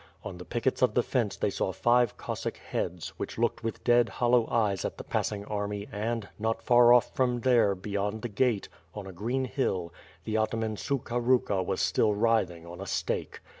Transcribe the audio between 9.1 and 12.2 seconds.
green hill, the Ataman Sukha Ruka was still